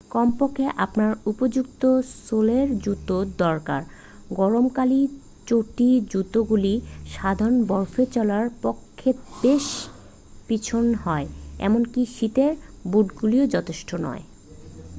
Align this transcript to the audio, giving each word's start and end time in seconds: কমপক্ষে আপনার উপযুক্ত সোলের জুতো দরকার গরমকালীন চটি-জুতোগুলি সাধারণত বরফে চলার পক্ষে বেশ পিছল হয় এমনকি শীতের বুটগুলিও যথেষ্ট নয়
কমপক্ষে 0.09 0.65
আপনার 0.77 1.11
উপযুক্ত 1.25 1.81
সোলের 2.19 2.67
জুতো 2.79 3.15
দরকার 3.37 3.81
গরমকালীন 4.33 5.07
চটি-জুতোগুলি 5.47 6.73
সাধারণত 7.11 7.61
বরফে 7.67 8.03
চলার 8.15 8.45
পক্ষে 8.61 9.09
বেশ 9.41 9.65
পিছল 10.47 10.85
হয় 11.03 11.27
এমনকি 11.59 12.01
শীতের 12.15 12.51
বুটগুলিও 12.91 13.45
যথেষ্ট 13.47 13.89
নয় 14.01 14.23